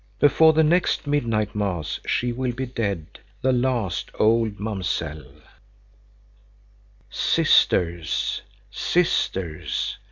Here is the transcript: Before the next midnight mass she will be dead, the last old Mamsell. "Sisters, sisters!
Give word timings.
Before 0.17 0.51
the 0.51 0.63
next 0.63 1.05
midnight 1.05 1.53
mass 1.53 1.99
she 2.07 2.31
will 2.31 2.53
be 2.53 2.65
dead, 2.65 3.19
the 3.43 3.51
last 3.51 4.09
old 4.15 4.59
Mamsell. 4.59 5.31
"Sisters, 7.11 8.41
sisters! 8.71 9.99